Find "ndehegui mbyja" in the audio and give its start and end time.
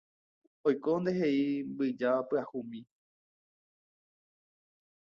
1.01-2.11